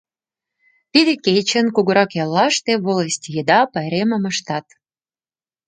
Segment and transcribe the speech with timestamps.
[0.91, 4.65] Тиде кечын кугурак яллаште, волость еда, пайремым ыштат.